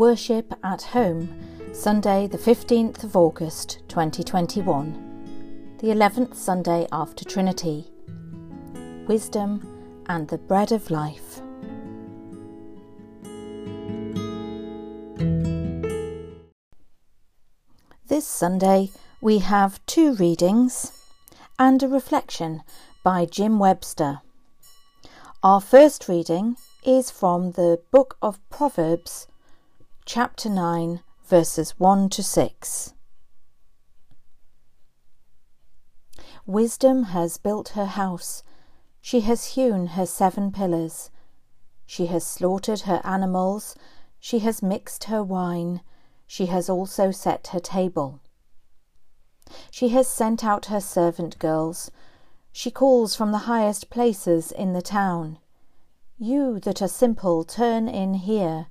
[0.00, 1.28] Worship at Home,
[1.74, 7.84] Sunday, the 15th of August 2021, the 11th Sunday after Trinity.
[9.06, 9.60] Wisdom
[10.06, 11.42] and the Bread of Life.
[18.06, 18.88] This Sunday
[19.20, 20.92] we have two readings
[21.58, 22.62] and a reflection
[23.04, 24.22] by Jim Webster.
[25.42, 29.26] Our first reading is from the book of Proverbs,
[30.12, 32.94] chapter 9, verses 1 to 6.
[36.44, 38.42] Wisdom has built her house,
[39.00, 41.12] she has hewn her seven pillars,
[41.86, 43.76] she has slaughtered her animals,
[44.18, 45.80] she has mixed her wine,
[46.26, 48.18] she has also set her table.
[49.70, 51.92] She has sent out her servant girls,
[52.50, 55.38] she calls from the highest places in the town.
[56.18, 58.66] You that are simple, turn in here.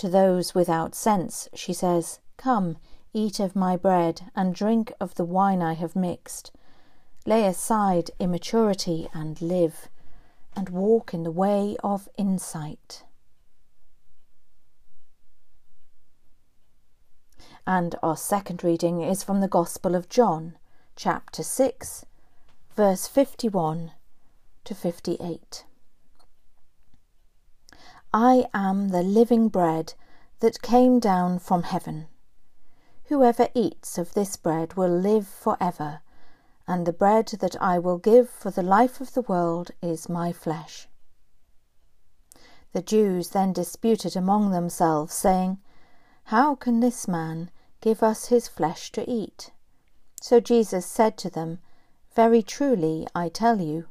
[0.00, 2.78] To those without sense, she says, Come,
[3.12, 6.52] eat of my bread, and drink of the wine I have mixed.
[7.26, 9.90] Lay aside immaturity and live,
[10.56, 13.04] and walk in the way of insight.
[17.66, 20.56] And our second reading is from the Gospel of John,
[20.96, 22.06] chapter 6,
[22.74, 23.92] verse 51
[24.64, 25.64] to 58.
[28.12, 29.94] I am the living bread
[30.40, 32.08] that came down from heaven.
[33.04, 36.00] Whoever eats of this bread will live for ever,
[36.66, 40.32] and the bread that I will give for the life of the world is my
[40.32, 40.88] flesh.
[42.72, 45.58] The Jews then disputed among themselves, saying,
[46.24, 49.52] How can this man give us his flesh to eat?
[50.20, 51.60] So Jesus said to them,
[52.16, 53.86] Very truly I tell you,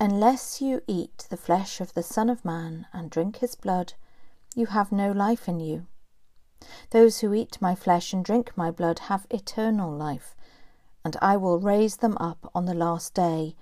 [0.00, 3.94] Unless you eat the flesh of the Son of Man and drink his blood,
[4.54, 5.88] you have no life in you.
[6.90, 10.36] Those who eat my flesh and drink my blood have eternal life,
[11.04, 13.56] and I will raise them up on the last day.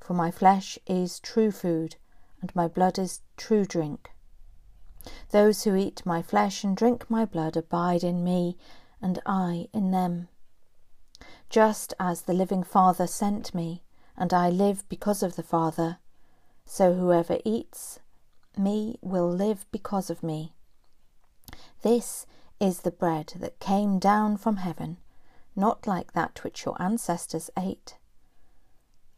[0.00, 1.94] For my flesh is true food,
[2.40, 4.10] and my blood is true drink.
[5.30, 8.56] Those who eat my flesh and drink my blood abide in me,
[9.00, 10.28] and I in them.
[11.48, 13.84] Just as the living Father sent me,
[14.18, 15.98] and I live because of the Father.
[16.66, 18.00] So whoever eats
[18.56, 20.52] me will live because of me.
[21.82, 22.26] This
[22.60, 24.98] is the bread that came down from heaven,
[25.54, 27.96] not like that which your ancestors ate.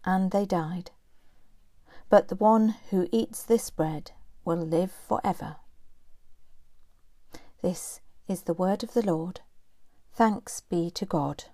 [0.05, 0.91] And they died.
[2.11, 4.13] But the one who eats this bread
[4.45, 5.57] will live for ever.
[7.63, 9.41] This is the word of the Lord.
[10.13, 11.45] Thanks be to God.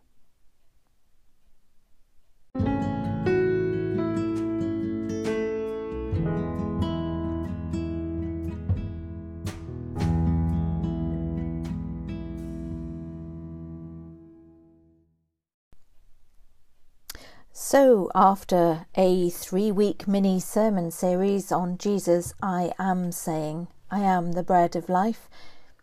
[17.68, 24.34] So, after a three week mini sermon series on Jesus, I am saying, I am
[24.34, 25.28] the bread of life,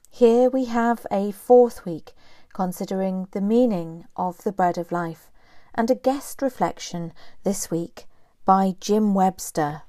[0.10, 2.14] here we have a fourth week
[2.54, 5.30] considering the meaning of the bread of life
[5.76, 7.12] and a guest reflection
[7.44, 8.06] this week
[8.46, 9.82] by Jim Webster.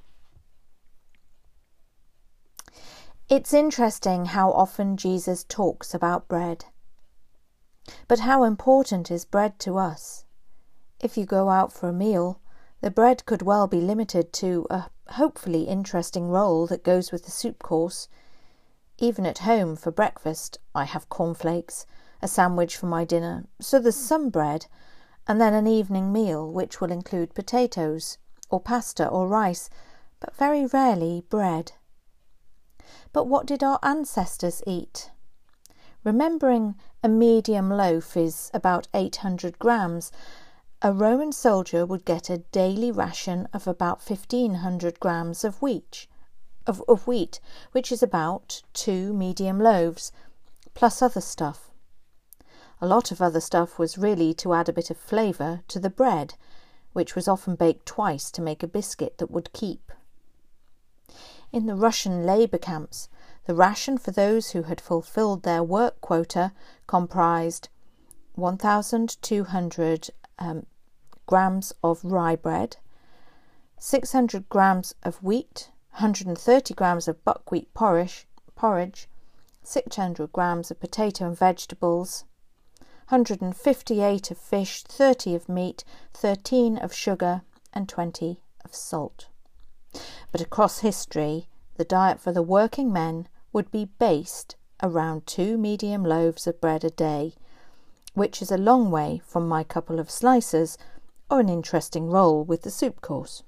[3.29, 6.65] It's interesting how often Jesus talks about bread.
[8.09, 10.24] But how important is bread to us?
[11.05, 12.41] If you go out for a meal,
[12.81, 17.31] the bread could well be limited to a hopefully interesting roll that goes with the
[17.31, 18.09] soup course.
[18.97, 21.85] Even at home for breakfast, I have cornflakes,
[22.23, 24.65] a sandwich for my dinner, so there's some bread,
[25.29, 28.17] and then an evening meal which will include potatoes,
[28.49, 29.69] or pasta or rice,
[30.21, 31.73] but very rarely bread.
[33.13, 35.11] But what did our ancestors eat?
[36.03, 40.11] Remembering a medium loaf is about 800 grams,
[40.85, 46.07] a Roman soldier would get a daily ration of about 1500 grams of wheat,
[46.67, 47.41] of, of wheat,
[47.73, 50.13] which is about two medium loaves,
[50.75, 51.71] plus other stuff.
[52.83, 55.89] A lot of other stuff was really to add a bit of flavour to the
[55.89, 56.35] bread,
[56.93, 59.91] which was often baked twice to make a biscuit that would keep.
[61.51, 63.09] In the Russian labour camps,
[63.47, 66.53] the ration for those who had fulfilled their work quota
[66.87, 67.71] comprised
[68.35, 70.67] 1,200 um,
[71.27, 72.77] grams of rye bread,
[73.79, 79.09] 600 grams of wheat, 130 grams of buckwheat porridge, porridge
[79.63, 82.25] 600 grams of potato and vegetables,
[83.09, 87.43] 158 of fish, 30 of meat, 13 of sugar,
[87.73, 89.29] and 20 of salt.
[90.33, 96.05] But across history, the diet for the working men would be based around two medium
[96.05, 97.35] loaves of bread a day,
[98.15, 100.77] which is a long way from my couple of slices
[101.35, 103.43] or an interesting roll with the soup course.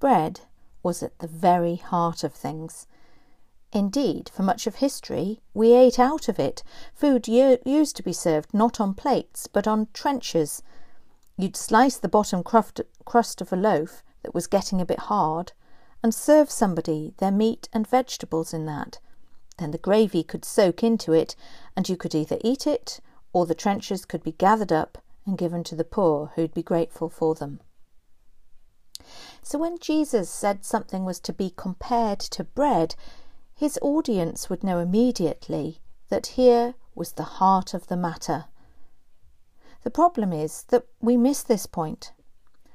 [0.00, 0.40] Bread
[0.82, 2.88] was at the very heart of things.
[3.72, 6.64] Indeed, for much of history, we ate out of it.
[6.92, 10.60] Food used to be served not on plates, but on trenchers.
[11.36, 15.52] You'd slice the bottom crust of a loaf that was getting a bit hard
[16.02, 18.98] and serve somebody their meat and vegetables in that.
[19.58, 21.36] Then the gravy could soak into it,
[21.76, 22.98] and you could either eat it
[23.32, 27.08] or the trenchers could be gathered up and given to the poor who'd be grateful
[27.08, 27.60] for them.
[29.42, 32.96] So when Jesus said something was to be compared to bread,
[33.54, 38.46] his audience would know immediately that here was the heart of the matter.
[39.84, 42.12] The problem is that we miss this point.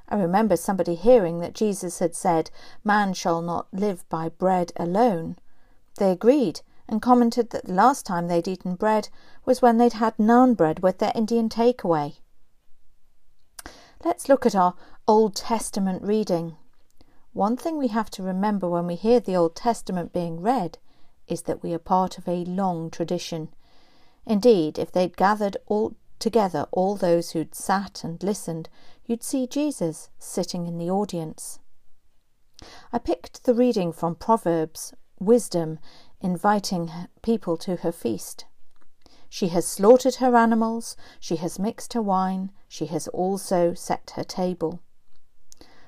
[0.08, 2.52] I remember somebody hearing that Jesus had said,
[2.84, 5.38] Man shall not live by bread alone.
[5.98, 9.10] They agreed and commented that the last time they'd eaten bread
[9.46, 12.16] was when they'd had naan bread with their Indian takeaway.
[14.06, 14.74] Let's look at our
[15.08, 16.58] Old Testament reading.
[17.32, 20.78] One thing we have to remember when we hear the Old Testament being read
[21.26, 23.48] is that we are part of a long tradition.
[24.26, 28.68] Indeed, if they'd gathered all together all those who'd sat and listened,
[29.06, 31.60] you'd see Jesus sitting in the audience.
[32.92, 35.80] I picked the reading from Proverbs, Wisdom,
[36.20, 36.92] inviting
[37.22, 38.44] people to her feast.
[39.36, 44.24] She has slaughtered her animals, she has mixed her wine, she has also set her
[44.24, 44.80] table.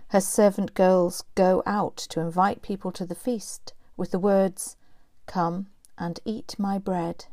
[0.08, 4.78] Her servant girls go out to invite people to the feast with the words,
[5.28, 7.26] Come and eat my bread.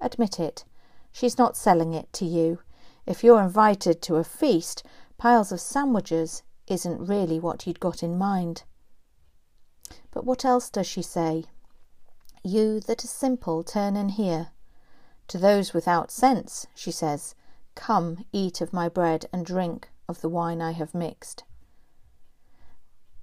[0.00, 0.64] Admit it,
[1.12, 2.60] she's not selling it to you.
[3.04, 4.82] If you're invited to a feast,
[5.18, 8.62] piles of sandwiches isn't really what you'd got in mind.
[10.10, 11.44] But what else does she say?
[12.42, 14.52] You that are simple, turn in here.
[15.30, 17.36] To those without sense, she says,
[17.76, 21.44] Come, eat of my bread and drink of the wine I have mixed.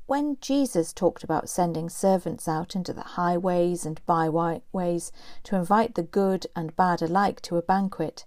[0.05, 5.11] When Jesus talked about sending servants out into the highways and byways
[5.43, 8.23] to invite the good and bad alike to a banquet,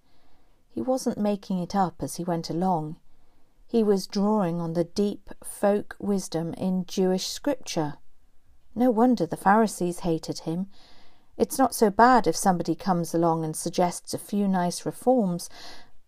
[0.69, 2.97] he wasn't making it up as he went along.
[3.67, 7.95] He was drawing on the deep folk wisdom in Jewish scripture.
[8.75, 10.67] No wonder the Pharisees hated him.
[11.41, 15.49] It's not so bad if somebody comes along and suggests a few nice reforms,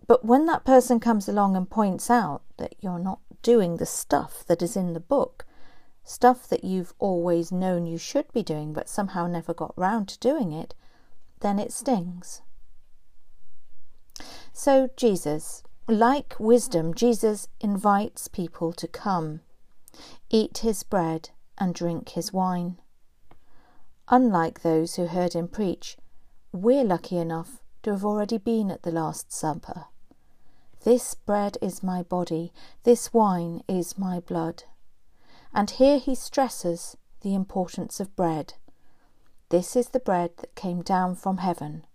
[0.07, 4.45] but when that person comes along and points out that you're not doing the stuff
[4.47, 5.47] that is in the book,
[6.05, 10.19] stuff that you've always known you should be doing but somehow never got round to
[10.19, 10.75] doing it,
[11.41, 12.43] then it stings.
[14.53, 19.41] So, Jesus, like wisdom, Jesus invites people to come,
[20.29, 22.77] eat his bread, and drink his wine.
[24.13, 25.97] Unlike those who heard him preach,
[26.53, 29.87] we're lucky enough to have already been at the Last Supper.
[30.85, 34.65] This bread is my body, this wine is my blood.
[35.55, 38.53] And here he stresses the importance of bread.
[39.49, 41.87] This is the bread that came down from heaven.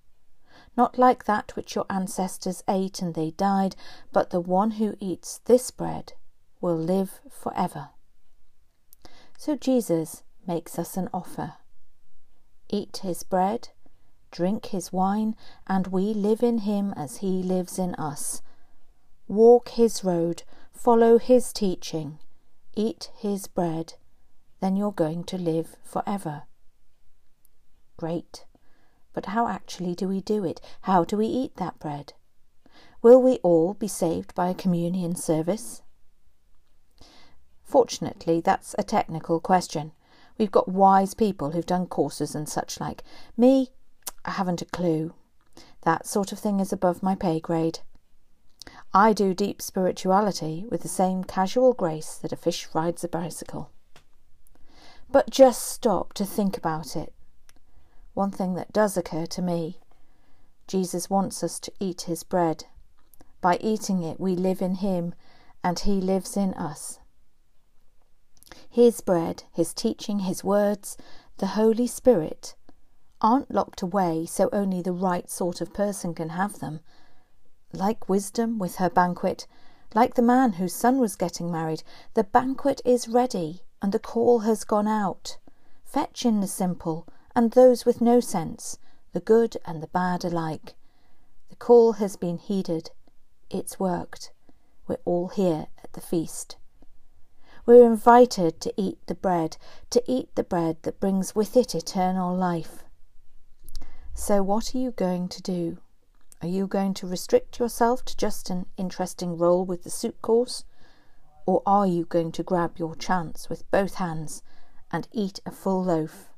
[0.75, 3.75] Not like that which your ancestors ate and they died,
[4.11, 6.13] but the one who eats this bread
[6.61, 7.89] will live forever.
[9.37, 11.57] So Jesus makes us an offer.
[12.69, 13.69] Eat his bread,
[14.31, 15.35] drink his wine,
[15.67, 18.41] and we live in him as he lives in us.
[19.27, 22.19] Walk his road, follow his teaching,
[22.75, 23.93] eat his bread,
[24.59, 26.43] then you're going to live forever.
[27.95, 28.45] Great.
[29.13, 30.61] But how actually do we do it?
[30.81, 32.13] How do we eat that bread?
[33.01, 35.81] Will we all be saved by a communion service?
[37.63, 39.91] Fortunately, that's a technical question.
[40.37, 43.03] We've got wise people who've done courses and such like.
[43.35, 43.71] Me,
[44.23, 45.13] I haven't a clue.
[45.81, 47.79] That sort of thing is above my pay grade.
[48.93, 53.71] I do deep spirituality with the same casual grace that a fish rides a bicycle.
[55.09, 57.13] But just stop to think about it.
[58.13, 59.79] One thing that does occur to me
[60.67, 62.65] Jesus wants us to eat his bread.
[63.39, 65.13] By eating it, we live in him,
[65.63, 66.99] and he lives in us.
[68.69, 70.97] His bread, His teaching, His words,
[71.37, 72.55] the Holy Spirit
[73.21, 76.79] aren't locked away so only the right sort of person can have them.
[77.73, 79.47] Like wisdom with her banquet,
[79.95, 81.83] like the man whose son was getting married,
[82.13, 85.37] the banquet is ready and the call has gone out.
[85.83, 88.77] Fetch in the simple and those with no sense,
[89.13, 90.75] the good and the bad alike.
[91.49, 92.91] The call has been heeded.
[93.49, 94.31] It's worked.
[94.87, 96.56] We're all here at the feast.
[97.67, 99.57] We're invited to eat the bread,
[99.89, 102.85] to eat the bread that brings with it eternal life.
[104.13, 105.79] So, what are you going to do?
[106.41, 110.63] Are you going to restrict yourself to just an interesting roll with the soup course?
[111.45, 114.43] Or are you going to grab your chance with both hands
[114.89, 116.29] and eat a full loaf?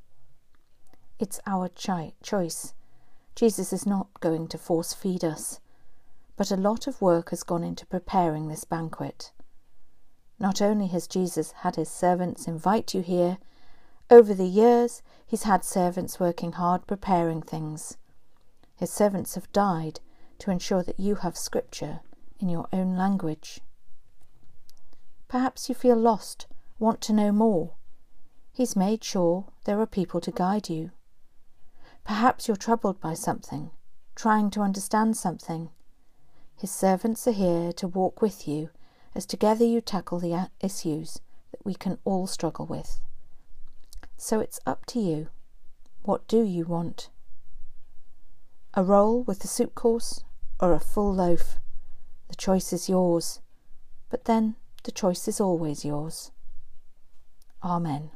[1.19, 2.73] It's our chi- choice.
[3.35, 5.59] Jesus is not going to force feed us,
[6.35, 9.31] but a lot of work has gone into preparing this banquet.
[10.39, 13.37] Not only has Jesus had his servants invite you here,
[14.09, 17.97] over the years he's had servants working hard preparing things.
[18.77, 19.99] His servants have died
[20.39, 21.99] to ensure that you have scripture
[22.39, 23.59] in your own language.
[25.27, 26.47] Perhaps you feel lost,
[26.79, 27.73] want to know more.
[28.53, 30.91] He's made sure there are people to guide you.
[32.05, 33.71] Perhaps you're troubled by something,
[34.15, 35.69] trying to understand something.
[36.55, 38.69] His servants are here to walk with you
[39.15, 41.19] as together you tackle the issues
[41.51, 42.99] that we can all struggle with.
[44.17, 45.29] So it's up to you.
[46.03, 47.09] What do you want?
[48.73, 50.23] A roll with the soup course
[50.59, 51.57] or a full loaf?
[52.29, 53.39] The choice is yours,
[54.09, 56.31] but then the choice is always yours.
[57.63, 58.11] Amen.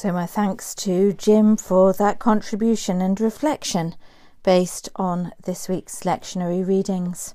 [0.00, 3.96] So, my thanks to Jim for that contribution and reflection
[4.42, 7.34] based on this week's lectionary readings.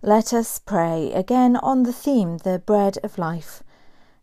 [0.00, 3.62] Let us pray again on the theme, the bread of life,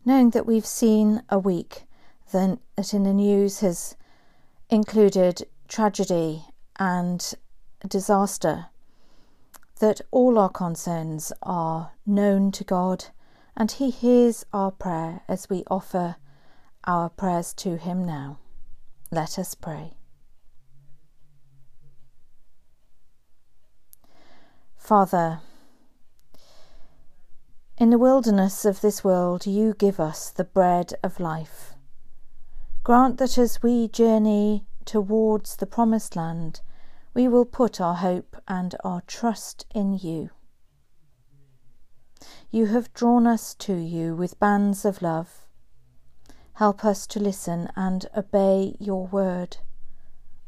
[0.04, 1.84] knowing that we've seen a week
[2.32, 2.58] that
[2.92, 3.94] in the news has
[4.68, 6.46] included tragedy
[6.80, 7.32] and
[7.86, 8.66] disaster,
[9.78, 13.04] that all our concerns are known to God
[13.56, 16.16] and He hears our prayer as we offer
[16.86, 18.38] our prayers to Him now.
[19.10, 19.94] Let us pray.
[24.76, 25.40] Father,
[27.78, 31.74] in the wilderness of this world, you give us the bread of life.
[32.84, 36.60] Grant that as we journey towards the promised land,
[37.14, 40.30] we will put our hope and our trust in you.
[42.50, 45.45] You have drawn us to you with bands of love
[46.56, 49.58] Help us to listen and obey your word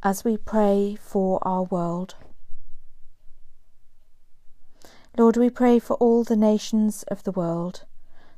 [0.02, 2.14] as we pray for our world.
[5.18, 7.84] Lord, we pray for all the nations of the world,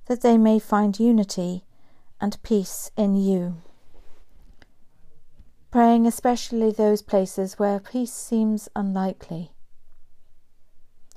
[0.07, 1.63] that they may find unity
[2.21, 3.59] and peace in you.
[5.71, 9.53] Praying especially those places where peace seems unlikely.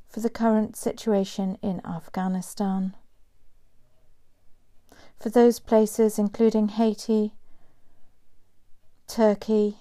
[0.08, 2.94] For the current situation in Afghanistan
[5.24, 7.32] for those places, including Haiti,
[9.08, 9.78] Turkey,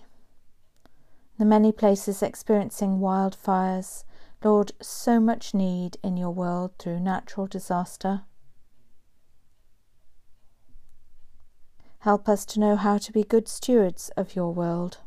[1.36, 4.04] the many places experiencing wildfires.
[4.44, 8.22] Lord, so much need in your world through natural disaster.
[11.98, 14.98] Help us to know how to be good stewards of your world.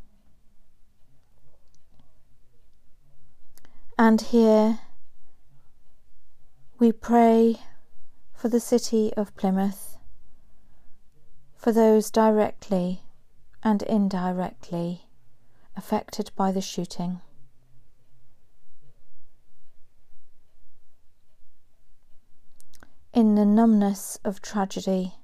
[3.98, 4.80] And here
[6.78, 7.62] we pray
[8.34, 9.95] for the city of Plymouth
[11.66, 13.02] for those directly
[13.64, 15.08] and indirectly
[15.76, 17.20] affected by the shooting.
[23.14, 25.16] In the numbness of tragedy,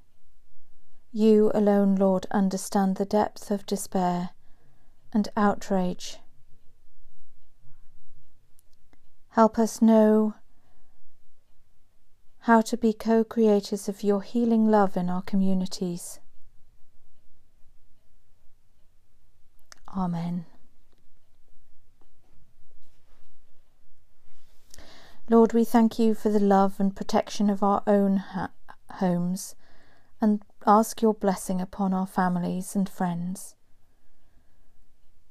[1.12, 4.32] you alone, Lord, understand the depth of despair
[5.14, 6.18] and outrage.
[9.30, 10.34] Help us know
[12.46, 16.20] how to be co creators of your healing love in our communities.
[19.96, 20.46] Amen.
[25.30, 28.52] Lord, we thank you for the love and protection of our own ha-
[28.90, 29.56] homes
[30.20, 33.56] and ask your blessing upon our families and friends.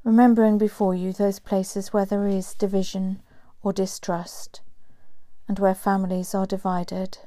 [0.03, 3.23] Remembering before you those places where there is division
[3.63, 4.63] or distrust
[5.47, 7.19] and where families are divided.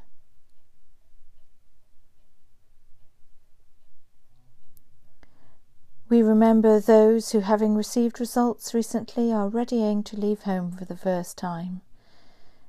[6.14, 10.96] We remember those who, having received results recently, are readying to leave home for the
[10.96, 11.82] first time.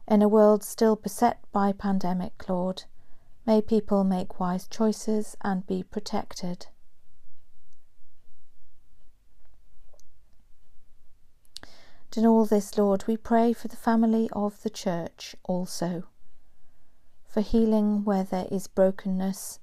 [0.09, 2.85] In a world still beset by pandemic, Lord,
[3.47, 6.69] may people make wise choices and be protected.
[11.63, 16.05] And in all this, Lord, we pray for the family of the Church also,
[17.27, 19.59] for healing where there is brokenness,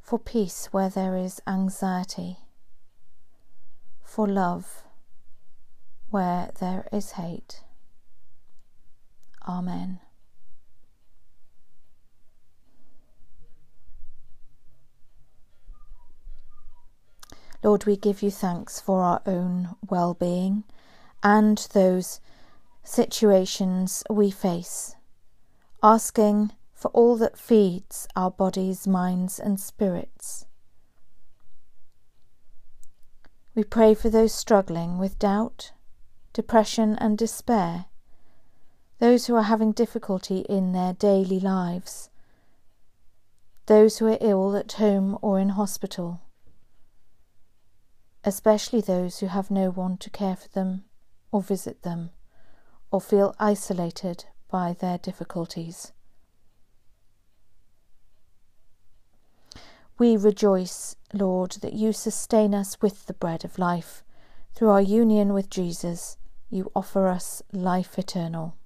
[0.00, 2.38] for peace where there is anxiety,
[4.12, 4.82] for love
[6.10, 7.62] where there is hate.
[9.48, 10.00] Amen.
[17.64, 20.64] Lord, we give you thanks for our own well being
[21.22, 22.20] and those
[22.84, 24.94] situations we face,
[25.82, 30.44] asking for all that feeds our bodies, minds, and spirits.
[33.54, 35.72] We pray for those struggling with doubt,
[36.32, 37.84] depression, and despair,
[38.98, 42.08] those who are having difficulty in their daily lives,
[43.66, 46.22] those who are ill at home or in hospital,
[48.24, 50.84] especially those who have no one to care for them
[51.30, 52.08] or visit them
[52.90, 55.92] or feel isolated by their difficulties.
[60.02, 64.02] We rejoice, Lord, that you sustain us with the bread of life.
[64.52, 66.16] Through our union with Jesus,
[66.50, 68.56] you offer us life eternal.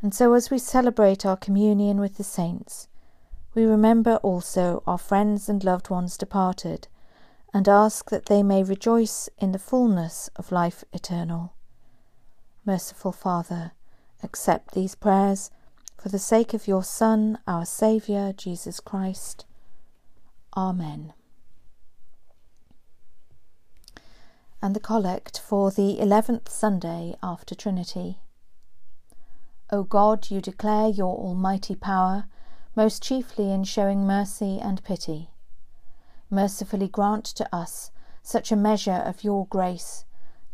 [0.00, 2.88] And so, as we celebrate our communion with the saints,
[3.54, 6.88] we remember also our friends and loved ones departed,
[7.52, 11.52] and ask that they may rejoice in the fullness of life eternal.
[12.64, 13.72] Merciful Father,
[14.22, 15.50] accept these prayers
[15.98, 19.44] for the sake of your Son, our Saviour, Jesus Christ.
[20.56, 21.12] Amen.
[24.62, 28.20] And the Collect for the eleventh Sunday after Trinity.
[29.70, 32.24] O God, you declare your almighty power,
[32.74, 35.30] most chiefly in showing mercy and pity.
[36.30, 37.90] Mercifully grant to us
[38.22, 40.04] such a measure of your grace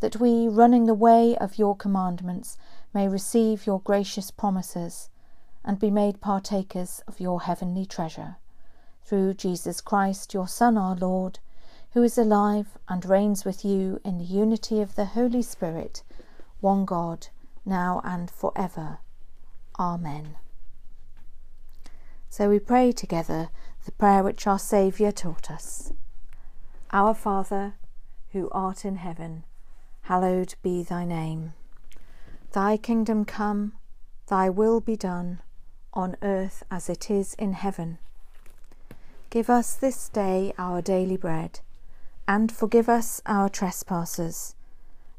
[0.01, 2.59] that we, running the way of your commandments,
[2.93, 5.11] may receive your gracious promises
[5.65, 8.37] and be made partakers of your heavenly treasure.
[9.05, 11.39] Through Jesus Christ, your Son, our Lord,
[11.93, 16.03] who is alive and reigns with you in the unity of the Holy Spirit,
[16.61, 17.29] one God,
[17.65, 18.99] now and for ever.
[19.79, 20.37] Amen.
[22.29, 23.51] So we pray together
[23.85, 25.93] the prayer which our Saviour taught us
[26.91, 27.75] Our Father,
[28.31, 29.45] who art in heaven,
[30.03, 31.53] hallowed be thy name.
[32.53, 33.73] Thy kingdom come,
[34.29, 35.41] thy will be done,
[35.93, 37.99] on earth as it is in heaven.
[39.33, 41.61] Give us this day our daily bread,
[42.29, 44.55] and forgive us our trespasses,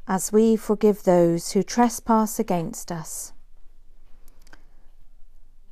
[0.06, 3.32] as we forgive those who trespass against us.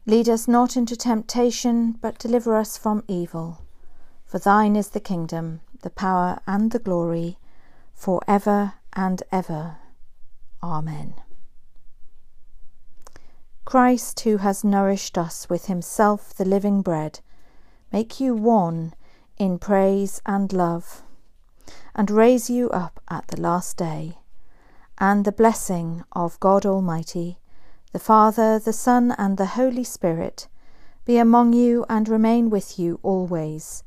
[0.07, 3.63] Lead us not into temptation, but deliver us from evil.
[4.27, 7.39] For thine is the kingdom, the power, and the glory,
[7.95, 9.77] for ever and ever.
[10.61, 11.15] Amen.
[13.65, 17.21] Christ, who has nourished us with himself, the living bread,
[17.93, 18.95] make you one
[19.39, 21.03] in praise and love,
[21.95, 24.19] and raise you up at the last day.
[24.99, 27.39] And the blessing of God Almighty,
[27.93, 30.49] the Father, the Son, and the Holy Spirit
[31.05, 33.85] be among you and remain with you always.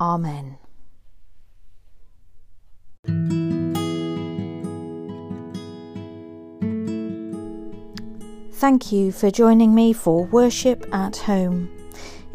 [0.00, 0.58] Amen.
[8.52, 11.75] Thank you for joining me for Worship at Home.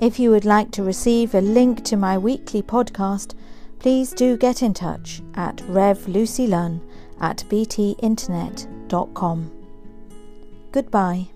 [0.01, 3.35] If you would like to receive a link to my weekly podcast,
[3.77, 6.81] please do get in touch at revlucylunn
[7.19, 9.51] at btinternet.com.
[10.71, 11.27] Goodbye.